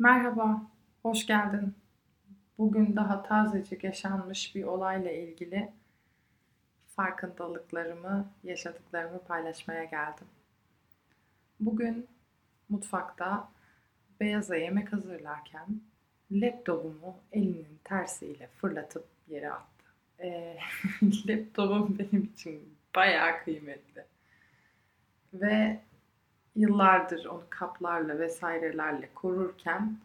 [0.00, 0.62] Merhaba,
[1.02, 1.74] hoş geldin.
[2.58, 5.72] Bugün daha tazecik yaşanmış bir olayla ilgili
[6.96, 10.26] farkındalıklarımı, yaşadıklarımı paylaşmaya geldim.
[11.60, 12.06] Bugün
[12.68, 13.48] mutfakta
[14.20, 15.66] beyaza yemek hazırlarken
[16.30, 19.84] laptopumu elinin tersiyle fırlatıp yere attı.
[20.20, 20.58] E,
[21.02, 24.04] laptopum benim için bayağı kıymetli.
[25.34, 25.80] Ve
[26.58, 29.96] yıllardır onu kaplarla vesairelerle korurken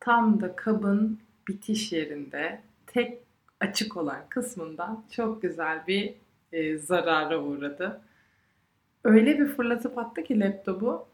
[0.00, 3.18] tam da kabın bitiş yerinde tek
[3.60, 6.14] açık olan kısmından çok güzel bir
[6.52, 8.00] e, zarara uğradı.
[9.04, 11.06] Öyle bir fırlatıp attı ki laptopu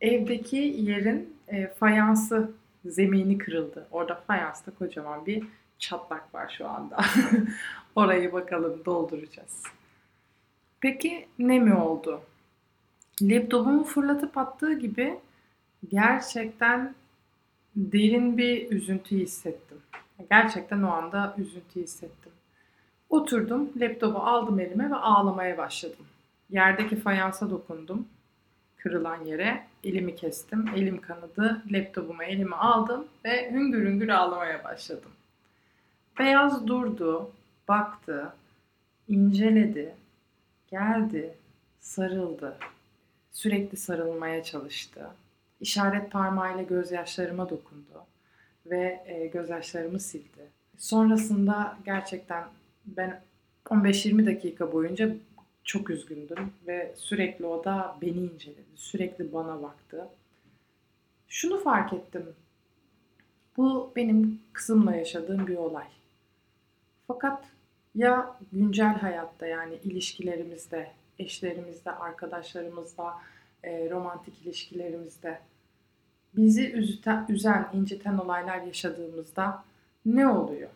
[0.00, 2.50] evdeki yerin e, fayansı
[2.84, 3.86] zemini kırıldı.
[3.90, 5.44] Orada fayansta kocaman bir
[5.78, 6.96] çatlak var şu anda.
[7.96, 9.62] Orayı bakalım dolduracağız.
[10.80, 12.22] Peki ne mi oldu?
[13.22, 15.18] Laptopumu fırlatıp attığı gibi
[15.88, 16.94] gerçekten
[17.76, 19.78] derin bir üzüntü hissettim.
[20.30, 22.32] Gerçekten o anda üzüntü hissettim.
[23.10, 26.06] Oturdum, laptopu aldım elime ve ağlamaya başladım.
[26.50, 28.08] Yerdeki fayansa dokundum.
[28.76, 30.68] Kırılan yere elimi kestim.
[30.76, 31.62] Elim kanadı.
[31.70, 35.10] Laptopumu elime aldım ve hüngür hüngür ağlamaya başladım.
[36.18, 37.30] Beyaz durdu,
[37.68, 38.32] baktı,
[39.08, 39.94] inceledi,
[40.70, 41.34] geldi,
[41.80, 42.56] sarıldı.
[43.38, 45.10] Sürekli sarılmaya çalıştı.
[45.60, 48.04] İşaret parmağıyla gözyaşlarıma dokundu
[48.66, 50.50] ve e, gözyaşlarımı sildi.
[50.78, 52.44] Sonrasında gerçekten
[52.86, 53.20] ben
[53.64, 55.14] 15-20 dakika boyunca
[55.64, 58.76] çok üzgündüm ve sürekli o da beni inceledi.
[58.76, 60.08] Sürekli bana baktı.
[61.28, 62.26] Şunu fark ettim.
[63.56, 65.88] Bu benim kızımla yaşadığım bir olay.
[67.06, 67.44] Fakat
[67.94, 73.18] ya güncel hayatta yani ilişkilerimizde, eşlerimizde, arkadaşlarımızla,
[73.62, 75.38] e, romantik ilişkilerimizde
[76.36, 79.64] bizi üzüten, üzen, inciten olaylar yaşadığımızda
[80.06, 80.70] ne oluyor?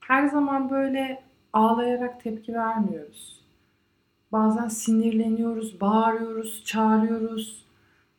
[0.00, 3.40] Her zaman böyle ağlayarak tepki vermiyoruz.
[4.32, 7.64] Bazen sinirleniyoruz, bağırıyoruz, çağırıyoruz.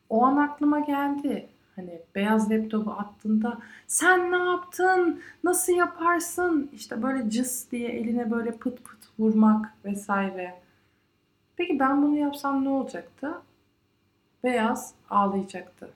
[0.08, 1.48] O an aklıma geldi.
[1.76, 5.20] Hani beyaz laptopu attığında sen ne yaptın?
[5.44, 6.70] Nasıl yaparsın?
[6.72, 10.54] İşte böyle cıs diye eline böyle pıt pıt vurmak vesaire.
[11.60, 13.32] Peki ben bunu yapsam ne olacaktı?
[14.44, 15.90] Beyaz ağlayacaktı.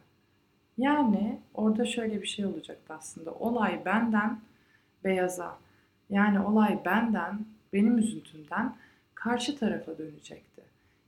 [0.78, 3.30] Yani orada şöyle bir şey olacaktı aslında.
[3.32, 4.40] Olay benden
[5.04, 5.58] beyaza.
[6.10, 7.38] Yani olay benden,
[7.72, 8.76] benim üzüntümden
[9.14, 10.62] karşı tarafa dönecekti.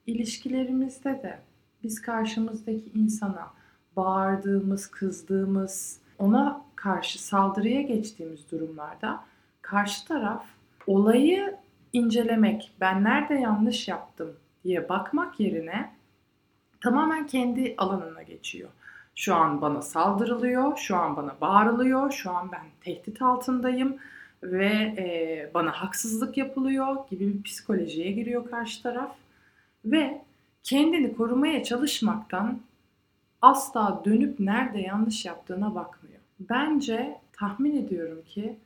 [0.06, 1.38] İlişkilerimizde de
[1.82, 3.50] biz karşımızdaki insana
[3.96, 9.24] bağırdığımız, kızdığımız, ona karşı saldırıya geçtiğimiz durumlarda
[9.62, 10.46] karşı taraf
[10.86, 11.56] olayı
[11.92, 14.36] incelemek, ben nerede yanlış yaptım
[14.88, 15.92] bakmak yerine
[16.80, 18.70] tamamen kendi alanına geçiyor.
[19.14, 23.96] Şu an bana saldırılıyor, şu an bana bağırılıyor, şu an ben tehdit altındayım
[24.42, 24.66] ve
[24.98, 29.16] e, bana haksızlık yapılıyor gibi bir psikolojiye giriyor karşı taraf
[29.84, 30.22] ve
[30.62, 32.60] kendini korumaya çalışmaktan
[33.42, 36.20] asla dönüp nerede yanlış yaptığına bakmıyor.
[36.40, 38.56] Bence tahmin ediyorum ki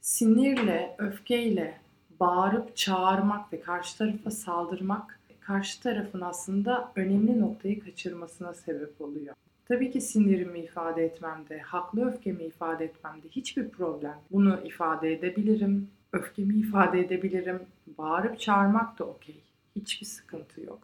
[0.00, 1.80] sinirle, öfkeyle
[2.20, 9.34] bağırıp çağırmak ve karşı tarafa saldırmak karşı tarafın aslında önemli noktayı kaçırmasına sebep oluyor.
[9.68, 14.18] Tabii ki sinirimi ifade etmemde, haklı öfkemi ifade etmemde hiçbir problem.
[14.30, 17.62] Bunu ifade edebilirim, öfkemi ifade edebilirim.
[17.98, 19.40] Bağırıp çağırmak da okey.
[19.76, 20.78] Hiçbir sıkıntı yok.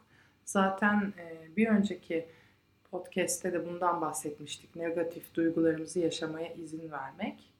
[0.44, 1.12] Zaten
[1.56, 2.26] bir önceki
[2.90, 4.76] podcast'te de bundan bahsetmiştik.
[4.76, 7.52] Negatif duygularımızı yaşamaya izin vermek.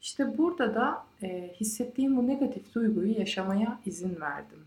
[0.00, 4.66] İşte burada da e, hissettiğim bu negatif duyguyu yaşamaya izin verdim.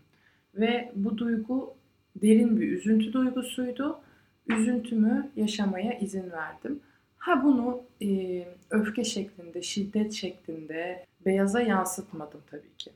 [0.56, 1.74] Ve bu duygu
[2.16, 4.00] derin bir üzüntü duygusuydu.
[4.46, 6.80] Üzüntümü yaşamaya izin verdim.
[7.18, 12.90] Ha bunu e, öfke şeklinde, şiddet şeklinde beyaza yansıtmadım tabii ki.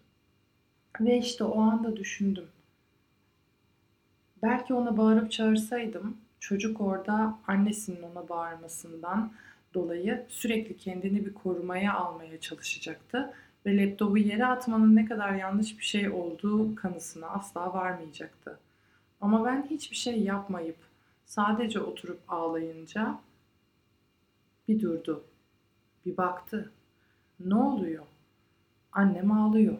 [1.01, 2.47] Ve işte o anda düşündüm.
[4.43, 9.33] Belki ona bağırıp çağırsaydım çocuk orada annesinin ona bağırmasından
[9.75, 13.35] dolayı sürekli kendini bir korumaya almaya çalışacaktı
[13.67, 18.59] ve laptopu yere atmanın ne kadar yanlış bir şey olduğu kanısına asla varmayacaktı.
[19.21, 20.77] Ama ben hiçbir şey yapmayıp
[21.27, 23.21] sadece oturup ağlayınca
[24.69, 25.25] bir durdu.
[26.07, 26.73] Bir baktı.
[27.41, 28.05] Ne oluyor?
[28.93, 29.77] Annem ağlıyor.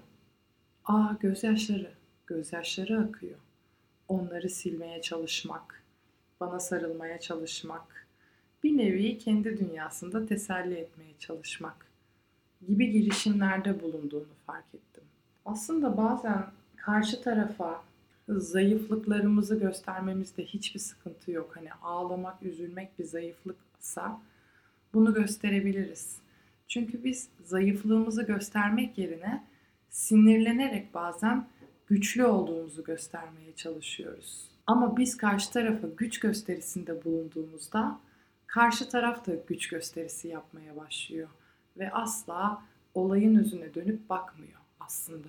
[0.85, 1.91] Aa gözyaşları.
[2.27, 3.39] Gözyaşları akıyor.
[4.09, 5.83] Onları silmeye çalışmak,
[6.41, 8.07] bana sarılmaya çalışmak,
[8.63, 11.90] bir nevi kendi dünyasında teselli etmeye çalışmak
[12.69, 15.05] gibi girişimlerde bulunduğunu fark ettim.
[15.45, 16.47] Aslında bazen
[16.77, 17.83] karşı tarafa
[18.29, 21.57] zayıflıklarımızı göstermemizde hiçbir sıkıntı yok.
[21.57, 24.21] Hani ağlamak, üzülmek bir zayıflıksa
[24.95, 26.17] bunu gösterebiliriz.
[26.69, 29.45] Çünkü biz zayıflığımızı göstermek yerine
[29.91, 31.47] sinirlenerek bazen
[31.87, 34.51] güçlü olduğumuzu göstermeye çalışıyoruz.
[34.67, 38.01] Ama biz karşı tarafa güç gösterisinde bulunduğumuzda
[38.47, 41.29] karşı taraf da güç gösterisi yapmaya başlıyor
[41.77, 42.63] ve asla
[42.95, 45.29] olayın yüzüne dönüp bakmıyor aslında.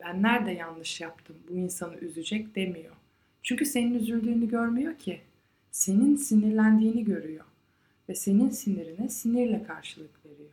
[0.00, 2.94] Ben nerede yanlış yaptım, bu insanı üzecek demiyor.
[3.42, 5.20] Çünkü senin üzüldüğünü görmüyor ki.
[5.70, 7.44] Senin sinirlendiğini görüyor
[8.08, 10.50] ve senin sinirine sinirle karşılık veriyor.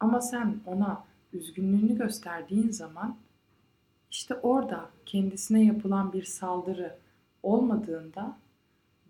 [0.00, 3.16] Ama sen ona üzgünlüğünü gösterdiğin zaman
[4.10, 6.96] işte orada kendisine yapılan bir saldırı
[7.42, 8.36] olmadığında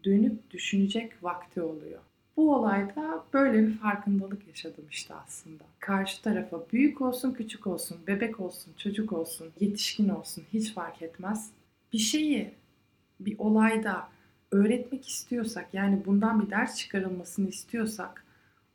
[0.05, 2.01] dönüp düşünecek vakti oluyor.
[2.37, 5.65] Bu olayda böyle bir farkındalık yaşadım işte aslında.
[5.81, 11.51] Karşı tarafa büyük olsun, küçük olsun, bebek olsun, çocuk olsun, yetişkin olsun hiç fark etmez.
[11.93, 12.55] Bir şeyi
[13.21, 14.09] bir olayda
[14.51, 18.25] öğretmek istiyorsak yani bundan bir ders çıkarılmasını istiyorsak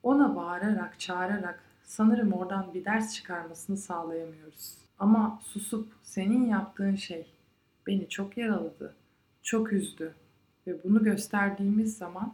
[0.04, 4.78] ona bağırarak, çağırarak sanırım oradan bir ders çıkarmasını sağlayamıyoruz.
[5.00, 7.26] Ama susup senin yaptığın şey
[7.88, 8.96] beni çok yaraladı,
[9.44, 10.14] çok üzdü
[10.68, 12.34] ve bunu gösterdiğimiz zaman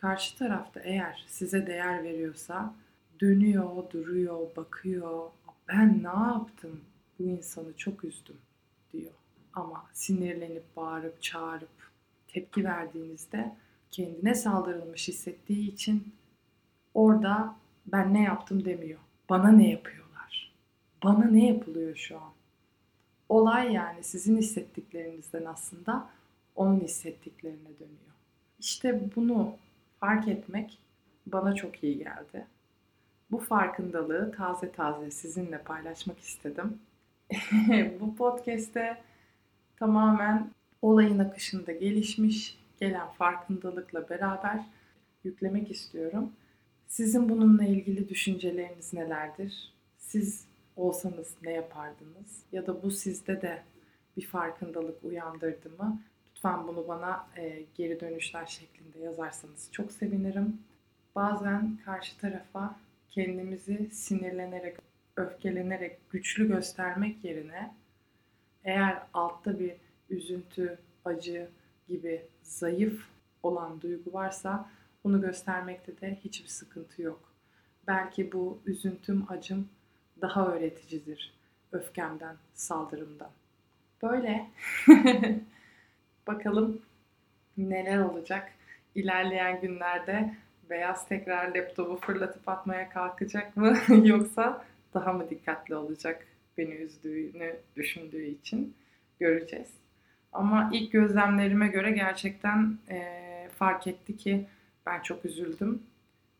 [0.00, 2.74] karşı tarafta eğer size değer veriyorsa
[3.20, 5.30] dönüyor, duruyor, bakıyor.
[5.68, 6.80] Ben ne yaptım?
[7.18, 8.36] Bu insanı çok üzdüm
[8.92, 9.12] diyor.
[9.54, 11.90] Ama sinirlenip, bağırıp, çağırıp
[12.28, 13.56] tepki verdiğinizde
[13.90, 16.14] kendine saldırılmış hissettiği için
[16.94, 17.56] orada
[17.86, 19.00] ben ne yaptım demiyor.
[19.28, 20.52] Bana ne yapıyorlar?
[21.04, 22.32] Bana ne yapılıyor şu an?
[23.28, 26.08] Olay yani sizin hissettiklerinizden aslında
[26.56, 28.14] onun hissettiklerine dönüyor.
[28.58, 29.56] İşte bunu
[30.00, 30.78] fark etmek
[31.26, 32.46] bana çok iyi geldi.
[33.30, 36.78] Bu farkındalığı taze taze sizinle paylaşmak istedim.
[38.00, 39.02] Bu podcast'te
[39.76, 40.50] tamamen
[40.82, 44.60] olayın akışında gelişmiş, gelen farkındalıkla beraber
[45.24, 46.32] yüklemek istiyorum.
[46.86, 49.72] Sizin bununla ilgili düşünceleriniz nelerdir?
[49.98, 50.44] Siz
[50.76, 52.42] olsanız ne yapardınız?
[52.52, 53.62] Ya da bu sizde de
[54.16, 56.02] bir farkındalık uyandırdı mı?
[56.44, 60.58] Lütfen bunu bana e, geri dönüşler şeklinde yazarsanız çok sevinirim.
[61.14, 62.76] Bazen karşı tarafa
[63.10, 64.76] kendimizi sinirlenerek,
[65.16, 67.74] öfkelenerek güçlü göstermek yerine
[68.64, 69.72] eğer altta bir
[70.10, 71.48] üzüntü, acı
[71.88, 73.08] gibi zayıf
[73.42, 74.70] olan duygu varsa
[75.04, 77.32] bunu göstermekte de hiçbir sıkıntı yok.
[77.86, 79.68] Belki bu üzüntüm, acım
[80.20, 81.34] daha öğreticidir
[81.72, 83.30] öfkemden, saldırımdan.
[84.02, 84.50] Böyle
[86.34, 86.82] bakalım
[87.56, 88.52] neler olacak
[88.94, 90.34] ilerleyen günlerde
[90.70, 96.26] Beyaz tekrar laptopu fırlatıp atmaya kalkacak mı yoksa daha mı dikkatli olacak
[96.58, 98.74] beni üzdüğünü düşündüğü için
[99.20, 99.68] göreceğiz.
[100.32, 104.46] Ama ilk gözlemlerime göre gerçekten e, fark etti ki
[104.86, 105.82] ben çok üzüldüm.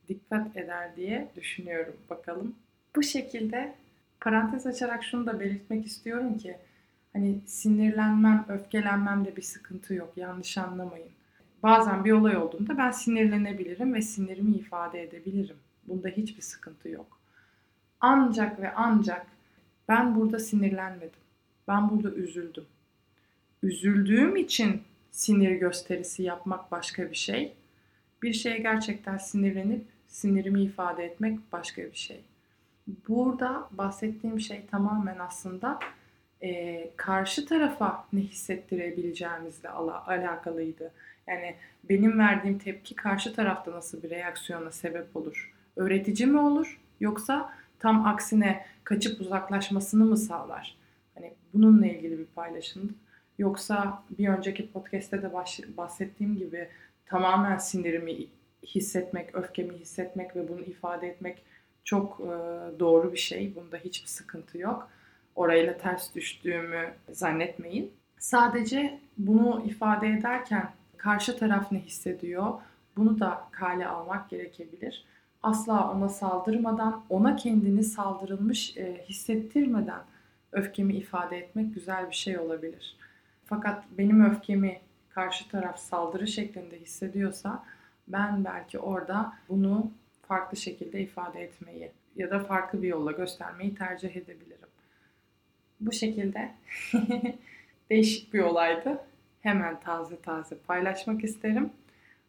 [0.08, 1.96] Dikkat eder diye düşünüyorum.
[2.10, 2.54] Bakalım.
[2.96, 3.74] Bu şekilde
[4.20, 6.56] parantez açarak şunu da belirtmek istiyorum ki
[7.12, 10.12] hani sinirlenmem, öfkelenmem de bir sıkıntı yok.
[10.16, 11.10] Yanlış anlamayın.
[11.62, 15.56] Bazen bir olay olduğunda ben sinirlenebilirim ve sinirimi ifade edebilirim.
[15.88, 17.20] Bunda hiçbir sıkıntı yok.
[18.00, 19.26] Ancak ve ancak
[19.88, 21.20] ben burada sinirlenmedim.
[21.68, 22.64] Ben burada üzüldüm.
[23.62, 27.54] Üzüldüğüm için sinir gösterisi yapmak başka bir şey.
[28.22, 32.20] Bir şeye gerçekten sinirlenip sinirimi ifade etmek başka bir şey.
[33.08, 35.78] Burada bahsettiğim şey tamamen aslında
[36.42, 40.92] e, karşı tarafa ne hissettirebileceğimizle ala, alakalıydı.
[41.26, 41.54] Yani
[41.84, 45.52] benim verdiğim tepki karşı tarafta nasıl bir reaksiyona sebep olur?
[45.76, 50.76] Öğretici mi olur yoksa tam aksine kaçıp uzaklaşmasını mı sağlar?
[51.14, 52.92] Hani bununla ilgili bir paylaşımdı.
[53.38, 55.32] Yoksa bir önceki podcast'te de
[55.76, 56.68] bahsettiğim gibi
[57.06, 58.26] tamamen sinirimi
[58.66, 61.42] hissetmek, öfkemi hissetmek ve bunu ifade etmek
[61.84, 62.18] çok
[62.78, 63.54] doğru bir şey.
[63.54, 64.90] Bunda hiçbir sıkıntı yok.
[65.40, 67.92] Orayla ters düştüğümü zannetmeyin.
[68.18, 72.52] Sadece bunu ifade ederken karşı taraf ne hissediyor?
[72.96, 75.04] Bunu da kale almak gerekebilir.
[75.42, 80.00] Asla ona saldırmadan, ona kendini saldırılmış e, hissettirmeden
[80.52, 82.96] öfkemi ifade etmek güzel bir şey olabilir.
[83.44, 84.80] Fakat benim öfkemi
[85.10, 87.64] karşı taraf saldırı şeklinde hissediyorsa
[88.08, 89.90] ben belki orada bunu
[90.22, 94.59] farklı şekilde ifade etmeyi ya da farklı bir yolla göstermeyi tercih edebilirim.
[95.80, 96.50] Bu şekilde
[97.90, 98.98] değişik bir olaydı
[99.40, 101.70] hemen taze taze paylaşmak isterim.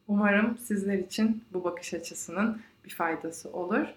[0.08, 3.88] Umarım sizler için bu bakış açısının bir faydası olur.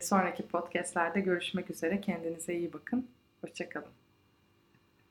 [0.00, 2.00] Sonraki podcastlerde görüşmek üzere.
[2.00, 3.06] Kendinize iyi bakın.
[3.40, 3.99] Hoşçakalın.